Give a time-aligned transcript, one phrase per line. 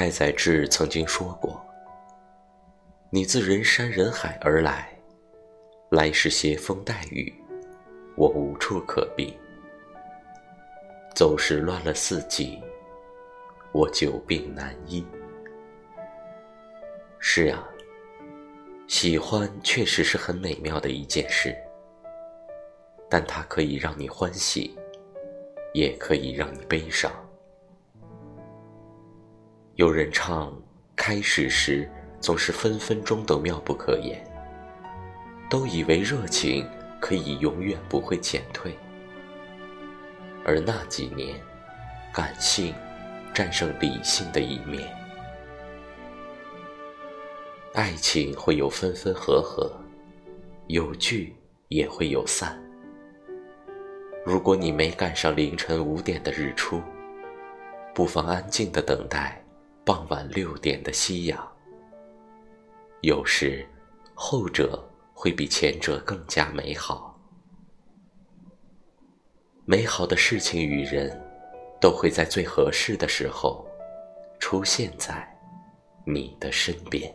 [0.00, 1.62] 太宰治曾经说过
[3.12, 4.98] ：“你自人山人海而来，
[5.90, 7.30] 来时携风带雨，
[8.16, 9.36] 我无处可避；
[11.14, 12.58] 走时乱了四季，
[13.72, 15.04] 我久病难医。”
[17.20, 17.68] 是啊，
[18.88, 21.54] 喜欢确实是很美妙的一件事，
[23.06, 24.74] 但它可以让你欢喜，
[25.74, 27.12] 也可以让你悲伤。
[29.80, 30.54] 有人唱，
[30.94, 31.90] 开始时
[32.20, 34.22] 总是分分钟都妙不可言，
[35.48, 36.68] 都以为热情
[37.00, 38.76] 可以永远不会减退，
[40.44, 41.40] 而那几年，
[42.12, 42.74] 感性
[43.32, 44.86] 战胜理性的一面，
[47.72, 49.72] 爱情会有分分合合，
[50.66, 51.34] 有聚
[51.68, 52.62] 也会有散。
[54.26, 56.82] 如果你没赶上凌晨五点的日出，
[57.94, 59.42] 不妨安静的等待。
[59.84, 61.52] 傍晚六点的夕阳，
[63.00, 63.66] 有时
[64.14, 64.82] 后者
[65.14, 67.18] 会比前者更加美好。
[69.64, 71.18] 美好的事情与人，
[71.80, 73.66] 都会在最合适的时候，
[74.38, 75.26] 出现在
[76.04, 77.12] 你的身边。